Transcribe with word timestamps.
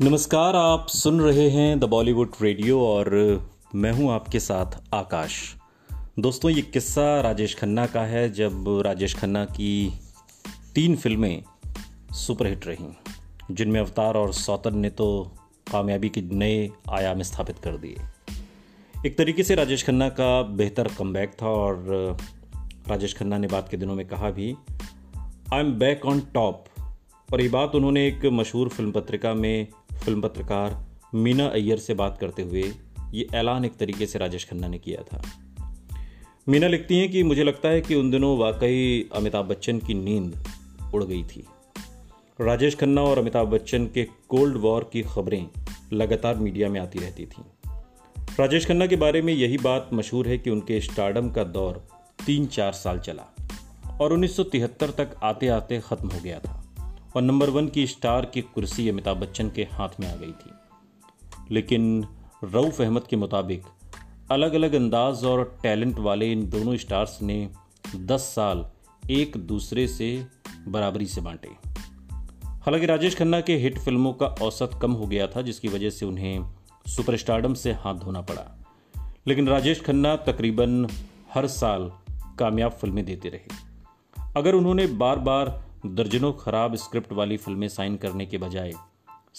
नमस्कार, 0.00 0.56
आप 0.56 0.86
सुन 0.88 1.20
रहे 1.20 1.50
हैं 1.50 1.80
द 1.80 1.84
बॉलीवुड 1.84 2.32
रेडियो 2.42 2.80
और 2.80 3.10
मैं 3.74 3.92
हूँ 3.92 4.12
आपके 4.12 4.40
साथ 4.40 4.66
आकाश। 4.94 5.54
दोस्तों, 6.18 6.50
ये 6.50 6.62
किस्सा 6.62 7.20
राजेश 7.20 7.54
खन्ना 7.54 7.86
का 7.86 8.00
है, 8.00 8.32
जब 8.32 8.64
राजेश 8.86 9.14
खन्ना 9.14 9.44
की 9.44 9.92
तीन 10.74 10.96
फ़िल्में 10.96 11.42
सुपरहिट 12.12 12.66
रहीं। 12.66 12.92
जिनमें 13.50 13.80
अवतार 13.80 14.14
और 14.14 14.32
सौतन 14.32 14.78
ने 14.78 14.90
तो 14.90 15.32
कामयाबी 15.72 16.08
के 16.08 16.22
नए 16.22 16.70
आयाम 16.90 17.22
स्थापित 17.22 17.58
कर 17.58 17.76
दिए। 17.76 17.96
एक 19.06 19.18
तरीके 19.18 19.42
से 19.42 19.54
राजेश 19.54 19.86
खन्ना 19.86 20.08
का 20.08 20.42
बेहतर 20.42 20.88
कम 20.88 21.14
था 21.16 21.48
और 21.48 21.84
राजेश 22.88 23.16
खन्ना 23.16 23.38
ने 23.38 23.46
बात 23.46 23.68
के 23.68 23.76
दिनों 23.76 23.94
में 23.94 24.08
कहा 24.08 24.30
भी 24.30 24.54
I 25.52 25.60
am 25.60 25.72
back 25.72 26.06
on 26.06 26.20
top 26.20 26.64
और 27.32 27.40
ये 27.40 27.48
बात 27.48 27.74
उन्होंने 27.74 28.08
एक 28.08 28.26
मशहूर 28.26 28.68
फ़िल्म 28.68 28.92
पत्रिका 28.92 29.34
में 29.34 29.66
फ़िल्म 30.04 30.20
पत्रकार 30.20 30.86
मीना 31.14 31.46
अय्यर 31.46 31.78
से 31.78 31.94
बात 31.94 32.18
करते 32.18 32.42
हुए 32.42 32.72
ये 33.12 33.26
ऐलान 33.34 33.64
एक 33.64 33.76
तरीके 33.76 34.06
से 34.06 34.18
राजेश 34.18 34.44
खन्ना 34.50 34.68
ने 34.68 34.78
किया 34.78 35.02
था। 35.02 35.22
मीना 36.48 36.68
लिखती 36.68 36.98
हैं 36.98 37.10
कि 37.10 37.22
मुझे 37.22 37.44
लगता 37.44 37.68
है 37.68 37.80
कि 37.80 37.94
उन 37.94 38.10
दिनों 38.10 38.38
वाकई 38.38 39.10
अमिताभ 39.14 39.44
बच्चन 39.44 39.78
की 39.78 39.94
नींद 39.94 40.44
उड़ 40.94 41.04
गई 41.04 41.22
थी। 41.24 41.46
राजेश 42.40 42.74
खन्ना 42.74 43.02
और 43.02 43.18
अमिताभ 43.18 43.48
बच्चन 43.48 43.86
के 43.86 44.04
कोल्ड 44.28 44.56
वॉर 44.56 44.90
की 44.92 45.02
खबरें 45.02 45.46
लगातार 45.92 46.36
मीडिया 46.36 46.68
में 46.68 46.80
आती 46.80 46.98
रहती 46.98 47.26
थीं। 47.26 47.44
राजेश 48.40 48.66
खन्ना 48.66 48.86
के 48.86 48.96
बारे 48.96 49.22
में 49.22 49.32
यही 49.32 49.58
बात 49.58 49.90
मशहूर 49.92 50.28
है 50.28 50.38
कि 50.38 50.50
उनके 50.50 50.80
स्टार्डम 50.80 51.30
का 51.30 51.44
दौर 51.44 51.86
तीन 52.26 52.46
चार 52.46 52.72
साल 52.72 52.98
चला 52.98 53.24
और 54.00 54.12
1973 54.12 54.90
तक 54.90 55.16
आते 55.22 55.48
आते 55.48 55.80
ख़त्म 55.80 56.08
हो 56.08 56.20
गया 56.20 56.38
था। 56.38 56.63
और 57.16 57.22
नंबर 57.22 57.50
वन 57.50 57.68
की 57.68 57.86
स्टार 57.86 58.26
की 58.26 58.42
कुर्सी 58.42 58.88
अमिताभ 58.88 59.16
बच्चन 59.16 59.50
के 59.50 59.62
हाथ 59.62 59.88
में 60.00 60.12
आ 60.12 60.16
गई 60.16 60.32
थी। 60.32 60.50
लेकिन 61.50 62.06
रऊफ 62.44 62.80
अहमद 62.80 63.02
के 63.02 63.16
मुताबिक 63.16 63.62
अलग 64.30 64.54
अलग 64.54 64.74
अंदाज 64.74 65.24
और 65.24 65.58
टैलेंट 65.62 65.98
वाले 65.98 66.32
इन 66.32 66.48
दोनों 66.48 66.76
स्टार्स 66.76 67.22
ने 67.22 67.50
10 67.96 68.20
साल 68.20 68.66
एक 69.10 69.36
दूसरे 69.36 69.88
से 69.88 70.26
बराबरी 70.68 71.06
से 71.06 71.20
बांटे। 71.20 71.48
हालाँकि 72.46 72.86
राजेश 72.86 73.16
खन्ना 73.16 73.40
के 73.40 73.56
हिट 73.56 73.78
फ़िल्मों 73.78 74.12
का 74.12 74.26
औसत 74.26 74.70
कम 74.82 74.92
हो 74.92 75.06
गया 75.06 75.26
था, 75.26 75.42
जिसकी 75.42 75.68
वजह 75.68 75.90
से 75.90 76.06
उन्हें 76.06 76.54
सुपरस्टारडम 76.86 77.54
से 77.54 77.72
हाथ 77.72 77.94
धोना 77.94 78.20
पड़ा। 78.20 78.64
लेकिन 79.26 79.48
राजेश 79.48 79.80
खन्ना 79.80 80.16
तकरीबन 80.16 80.88
हर 81.34 81.46
साल 81.46 81.92
कामयाब 82.38 82.72
फ़िल्में 82.72 83.04
देते 83.04 83.28
रहे। 83.28 83.48
अगर 84.36 84.54
उन्होंने 84.54 84.86
बार 84.86 85.18
बार 85.18 85.63
दर्जनों 85.86 86.32
खराब 86.32 86.74
स्क्रिप्ट 86.74 87.12
वाली 87.12 87.36
फ़िल्में 87.36 87.68
साइन 87.68 87.96
करने 87.96 88.26
के 88.26 88.38
बजाय 88.38 88.72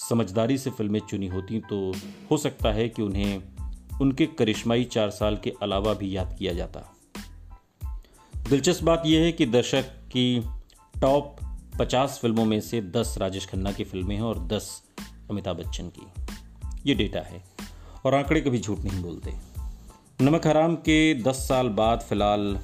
समझदारी 0.09 0.57
से 0.57 0.69
फ़िल्में 0.69 0.99
चुनी 0.99 1.27
होती 1.27 1.59
तो 1.59 1.93
हो 2.31 2.37
सकता 2.37 2.71
है 2.71 2.89
कि 2.89 3.01
उन्हें 3.01 3.43
उनके 4.01 4.25
करिश्माई 4.25 4.83
चार 4.83 5.09
साल 5.09 5.37
के 5.37 5.53
अलावा 5.61 5.93
भी 5.93 6.17
याद 6.17 6.35
किया 6.39 6.53
जाता। 6.53 6.95
दिलचस्प 8.49 8.83
बात 8.83 9.03
यह 9.05 9.21
है 9.21 9.31
कि 9.31 9.45
दर्शक 9.45 9.81
की 9.81 10.43
टॉप 11.01 11.35
पचास 11.79 12.19
फ़िल्मों 12.21 12.45
में 12.45 12.61
से 12.61 12.81
दस 12.81 13.15
राजेश 13.17 13.45
खन्ना 13.45 13.71
की 13.71 13.83
फ़िल्में 13.83 14.15
हैं 14.15 14.23
और 14.23 14.39
दस 14.39 14.83
अमिताभ 15.29 15.57
बच्चन 15.57 15.89
की। 15.89 16.07
ये 16.85 16.95
डेटा 16.95 17.19
है 17.19 17.43
और 18.05 18.15
आंकड़े 18.15 18.41
कभी 18.41 18.59
झूठ 18.59 18.79
नहीं 18.79 19.03
बोलते। 19.03 19.33
नमक 20.21 20.47
हराम 20.47 20.75
के 20.75 21.23
दस 21.23 21.47
साल 21.47 21.69
बाद 21.69 21.99
फ़िलहाल 21.99 22.59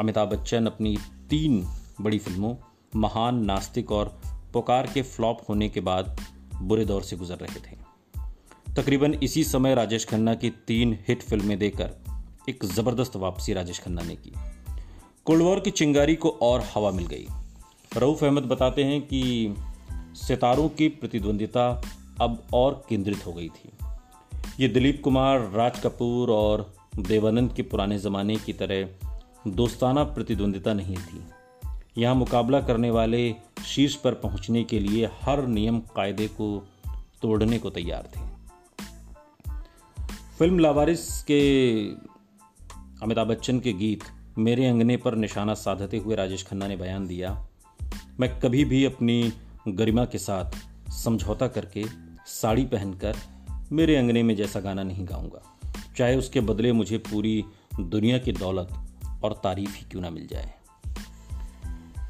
अमिताभ 0.00 0.28
बच्चन 0.28 0.66
अपनी 0.66 0.96
तीन 1.30 1.66
बड़ी 2.00 2.18
फ़िल्मों 2.18 2.54
महान 2.96 3.44
नास्तिक 3.44 3.92
और 3.92 4.20
पुकार 4.52 4.86
के 4.94 5.02
फ्लॉप 5.02 5.40
होने 5.48 5.68
के 5.68 5.80
बाद 5.80 6.20
बुरे 6.62 6.84
दौर 6.84 7.02
से 7.02 7.16
गुजर 7.16 7.36
रहे 7.36 7.60
थे। 7.60 7.76
तकरीबन 8.74 9.14
इसी 9.14 9.44
समय 9.44 9.74
राजेश 9.74 10.04
खन्ना 10.04 10.34
की 10.34 10.50
तीन 10.50 10.98
हिट 11.08 11.22
फ़िल्में 11.22 11.58
देकर 11.58 11.90
एक 12.48 12.64
ज़बरदस्त 12.64 13.16
वापसी 13.16 13.52
राजेश 13.52 13.78
खन्ना 13.78 14.02
ने 14.02 14.16
की। 14.16 14.32
कोल्ड 15.24 15.42
वॉर 15.42 15.60
की 15.60 15.70
चिंगारी 15.70 16.14
को 16.14 16.28
और 16.28 16.64
हवा 16.74 16.90
मिल 16.90 17.06
गई। 17.06 17.26
रऊफ 17.96 18.24
अहमद 18.24 18.42
बताते 18.42 18.84
हैं 18.84 19.02
कि 19.02 19.54
सितारों 20.14 20.68
की 20.68 20.88
प्रतिद्वंदिता 20.88 21.82
अब 22.20 22.42
और 22.52 22.82
केंद्रित 22.88 23.26
हो 23.26 23.32
गई 23.32 23.48
थी। 23.48 23.70
ये 24.60 24.68
दिलीप 24.68 25.00
कुमार, 25.04 25.40
राज 25.40 25.80
कपूर 25.80 26.30
और 26.30 26.74
देवानंद 26.98 27.52
के 27.52 27.62
पुराने 27.62 27.98
ज़माने 27.98 28.36
की 28.36 28.52
तरह 28.52 28.88
दोस्ताना 29.48 30.04
प्रतिद्वंदिता 30.04 30.72
नहीं 30.72 30.96
थी। 30.96 31.24
यहाँ 32.00 32.14
मुकाबला 32.14 32.60
करने 32.60 32.90
वाले 32.90 33.34
शीर्ष 33.66 33.94
पर 33.94 34.14
पहुँचने 34.14 34.64
के 34.64 34.78
लिए 34.78 35.10
हर 35.22 35.46
नियम 35.46 35.80
कायदे 35.80 36.26
को 36.26 36.66
तोड़ने 37.22 37.58
को 37.58 37.70
तैयार 37.70 38.08
थे। 38.16 38.20
फ़िल्म 40.38 40.58
लावारिस 40.58 41.22
के 41.22 41.40
अमिताभ 43.02 43.26
बच्चन 43.26 43.60
के 43.60 43.72
गीत 43.72 44.04
मेरे 44.38 44.66
अंगने 44.66 44.96
पर 44.96 45.14
निशाना 45.14 45.54
साधते 45.54 45.98
हुए 45.98 46.14
राजेश 46.14 46.46
खन्ना 46.46 46.68
ने 46.68 46.76
बयान 46.76 47.06
दिया। 47.06 47.48
मैं 48.20 48.40
कभी 48.40 48.64
भी 48.64 48.84
अपनी 48.84 49.32
गरिमा 49.68 50.04
के 50.04 50.18
साथ 50.18 50.50
समझौता 50.92 51.48
करके 51.48 51.84
साड़ी 52.26 52.64
पहनकर 52.64 53.16
मेरे 53.72 53.96
अंगने 53.96 54.22
में 54.22 54.36
जैसा 54.36 54.60
गाना 54.60 54.82
नहीं 54.82 55.06
गाऊँगा। 55.08 55.72
चाहे 55.96 56.16
उसके 56.16 56.40
बदले 56.40 56.72
मुझे 56.72 56.98
पूरी 56.98 57.44
दुनिया 57.80 58.18
की 58.18 58.32
दौलत 58.32 58.68
और 59.24 59.32
तारीफ़ 59.32 59.76
ही 59.76 59.86
क्यों 59.90 60.02
ना 60.02 60.10
मिल 60.10 60.26
जाए। 60.26 60.59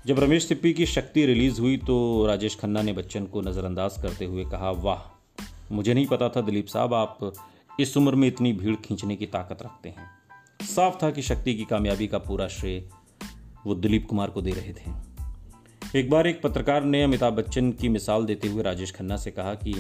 जब 0.07 0.19
रमेश 0.21 0.47
सिप्पी 0.49 0.73
की 0.73 0.87
शक्ति 0.87 1.25
रिलीज़ 1.27 1.61
हुई 1.61 1.77
तो 1.77 2.27
राजेश 2.27 2.57
खन्ना 2.57 2.83
ने 2.83 2.93
बच्चन 2.93 3.25
को 3.25 3.41
नज़रअंदाज 3.41 3.97
करते 4.03 4.25
हुए 4.25 4.45
कहा, 4.45 4.71
वाह, 4.71 5.01
मुझे 5.73 5.95
नहीं 5.95 6.07
पता 6.07 6.29
था 6.29 6.41
दिलीप 6.41 6.67
साहब 6.67 6.95
आप 6.95 7.33
इस 7.81 7.97
उम्र 7.97 8.15
में 8.15 8.27
इतनी 8.29 8.53
भीड़ 8.53 8.75
खींचने 8.77 9.17
की 9.17 9.27
ताकत 9.27 9.63
रखते 9.63 9.89
हैं। 9.89 10.07
साफ़ 10.67 11.03
था 11.03 11.11
कि 11.11 11.23
शक्ति 11.23 11.55
की 11.55 11.65
कामयाबी 11.65 12.07
का 12.07 12.19
पूरा 12.19 12.49
श्रेय 12.49 12.89
वो 13.67 13.75
दिलीप 13.75 14.07
कुमार 14.11 14.31
को 14.31 14.43
दे 14.43 14.51
रहे 14.51 14.73
थे। 14.73 15.99
एक 15.99 16.11
बार 16.11 16.27
एक 16.27 16.43
पत्रकार 16.43 16.85
ने 16.85 17.03
अमिताभ 17.03 17.33
बच्चन 17.33 17.73
की 17.73 17.89
मिसाल 17.89 18.25
देते 18.25 18.49
हुए 18.49 18.63
राजेश 18.63 18.93
खन्ना 18.93 19.17
से 19.17 19.31
कहा 19.31 19.55
कि 19.55 19.75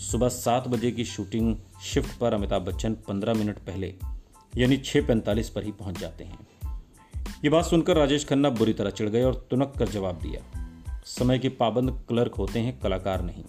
सुबह 0.00 0.28
सात 0.28 0.68
बजे 0.68 0.90
की 0.92 1.04
शूटिंग 1.04 1.56
शिफ्ट 1.84 2.18
पर 2.18 2.34
अमिताभ 2.34 2.62
बच्चन 2.62 2.94
पंद्रह 3.08 3.34
मिनट 3.34 3.58
पहले, 3.58 3.94
यानी 4.56 4.76
छः 4.76 5.06
पैंतालीस 5.06 5.50
पर 5.50 5.64
ही 5.64 5.72
पहुँच 5.72 5.98
जाते 5.98 6.24
हैं। 6.24 6.38
ये 7.44 7.50
बात 7.50 7.64
सुनकर 7.64 7.96
राजेश 7.96 8.24
खन्ना 8.24 8.50
बुरी 8.50 8.72
तरह 8.72 8.90
चिढ़ 8.90 9.08
गए 9.08 9.22
और 9.22 9.48
तुनक 9.50 9.72
कर 9.78 9.88
जवाब 9.88 10.18
दिया। 10.18 10.42
समय 11.04 11.38
के 11.38 11.48
पाबंद 11.48 12.04
क्लर्क 12.08 12.34
होते 12.34 12.60
हैं 12.60 12.80
कलाकार 12.80 13.22
नहीं। 13.22 13.44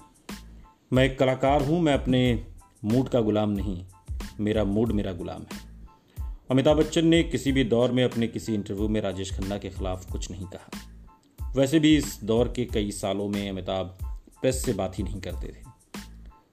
मैं 0.93 1.05
एक 1.05 1.19
कलाकार 1.19 1.63
हूँ, 1.63 1.81
मैं 1.81 1.93
अपने 1.93 2.45
मूड 2.83 3.09
का 3.09 3.21
गुलाम 3.21 3.49
नहीं। 3.49 3.85
मेरा 4.39 4.63
मूड 4.63 4.91
मेरा 4.91 5.13
गुलाम 5.13 5.41
है। 5.41 5.59
अमिताभ 6.51 6.77
बच्चन 6.77 7.07
ने 7.07 7.23
किसी 7.23 7.51
भी 7.51 7.63
दौर 7.63 7.91
में 7.91 8.03
अपने 8.03 8.27
किसी 8.27 8.53
इंटरव्यू 8.53 8.87
में 8.87 9.01
राजेश 9.01 9.39
खन्ना 9.39 9.57
के 9.57 9.69
खिलाफ 9.69 10.11
कुछ 10.11 10.31
नहीं 10.31 10.45
कहा। 10.45 11.51
वैसे 11.55 11.79
भी 11.79 11.97
इस 11.97 12.19
दौर 12.23 12.47
के 12.47 12.65
कई 12.65 12.91
सालों 12.91 13.27
में 13.27 13.49
अमिताभ 13.49 13.97
प्रेस 14.41 14.65
से 14.65 14.73
बात 14.73 14.99
ही 14.99 15.03
नहीं 15.03 15.21
करते 15.21 15.47
थे। 15.47 15.63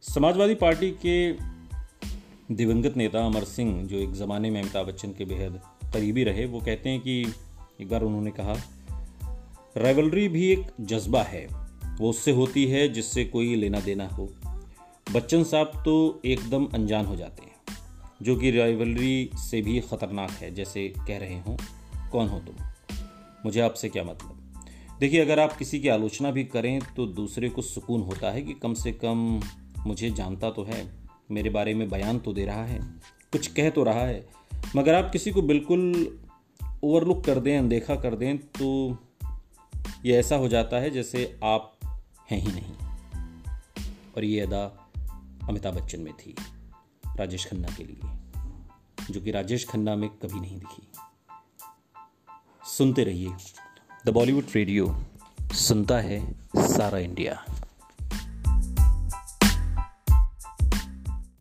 समाजवादी 0.02 0.54
पार्टी 0.54 0.90
के 0.90 1.32
दिवंगत 2.54 2.96
नेता 2.96 3.26
अमर 3.26 3.44
सिंह, 3.44 3.86
जो 3.86 3.96
एक 3.96 4.12
ज़माने 4.12 4.50
में 4.50 4.60
अमिताभ 4.60 4.86
बच्चन 4.86 5.08
के 5.08 5.24
बेहद 5.24 5.60
करीबी 5.92 6.24
रहे, 6.24 6.44
वो 6.46 6.60
कहते 6.60 6.88
हैं 6.88 7.00
कि 7.00 7.20
एक 7.80 7.88
बार 7.88 8.02
उन्होंने 8.02 8.30
कहा, 8.30 8.54
राइवलरी 9.76 10.28
भी 10.28 10.46
एक 10.48 10.66
जज्बा 10.80 11.22
है, 11.22 11.46
वो 12.00 12.10
उससे 12.10 12.32
होती 12.32 12.66
है 12.66 12.88
जिससे 12.88 13.24
कोई 13.24 13.54
लेना 13.54 13.80
देना 13.80 14.06
हो। 14.08 14.28
बच्चन 15.12 15.44
साहब 15.44 15.82
तो 15.84 16.22
एकदम 16.24 16.66
अनजान 16.66 17.06
हो 17.06 17.16
जाते 17.16 17.42
हैं, 17.42 17.76
जो 18.22 18.36
कि 18.36 18.50
राइवलरी 18.50 19.30
से 19.36 19.60
भी 19.62 19.80
ख़तरनाक 19.80 20.30
है, 20.30 20.54
जैसे 20.54 20.88
कह 20.98 21.18
रहे 21.18 21.38
हों, 21.38 21.56
कौन 22.10 22.28
हो 22.28 22.38
तुम? 22.38 22.64
मुझे 23.44 23.60
आपसे 23.60 23.88
क्या 23.88 24.04
मतलब? 24.04 24.34
देखिए, 25.00 25.20
अगर 25.20 25.40
आप 25.40 25.56
किसी 25.56 25.80
की 25.80 25.88
आलोचना 25.88 26.30
भी 26.30 26.44
करें 26.44 26.80
तो 26.96 27.06
दूसरे 27.06 27.48
को 27.48 27.62
सुकून 27.62 28.00
होता 28.00 28.30
है 28.30 28.42
कि 28.42 28.52
कम 28.52 28.74
से 28.74 28.92
कम 28.92 29.40
मुझे 29.86 30.10
जानता 30.10 30.50
तो 30.50 30.64
है, 30.64 30.86
मेरे 31.30 31.50
बारे 31.50 31.74
में 31.74 31.88
बयान 31.88 32.18
तो 32.18 32.32
दे 32.32 32.44
रहा 32.44 32.64
है, 32.64 32.80
कुछ 33.32 33.46
कह 33.46 33.70
तो 33.70 33.82
रहा 33.82 34.00
है 34.00 34.26
मगर 34.76 34.94
आप 34.94 35.10
किसी 35.12 35.30
को 35.30 35.42
बिल्कुल 35.42 35.82
ओवरलुक 36.84 37.24
कर 37.24 37.40
दें, 37.40 37.58
अनदेखा 37.58 37.94
कर 37.96 38.14
दें 38.14 38.38
तो 38.38 38.98
ये 40.04 40.18
ऐसा 40.18 40.36
हो 40.36 40.48
जाता 40.48 40.76
है 40.76 40.90
जैसे 40.90 41.38
आप 41.44 41.74
हैं 42.30 42.38
ही 42.40 42.52
नहीं। 42.52 42.72
और 44.16 44.24
ये 44.24 44.40
अदा 44.40 44.64
अमिताभ 45.48 45.74
बच्चन 45.74 46.00
में 46.00 46.12
थी, 46.12 46.34
राजेश 47.16 47.46
खन्ना 47.46 47.68
के 47.76 47.84
लिए, 47.84 48.00
जो 49.10 49.20
कि 49.20 49.30
राजेश 49.30 49.68
खन्ना 49.68 49.94
में 49.96 50.08
कभी 50.10 50.40
नहीं 50.40 50.58
दिखी। 50.58 50.82
सुनते 52.68 53.04
रहिए, 53.04 53.34
द 54.06 54.10
बॉलीवुड 54.10 54.44
रेडियो, 54.54 54.96
सुनता 55.52 55.98
है 56.00 56.20
सारा 56.56 56.98
इंडिया। 56.98 57.44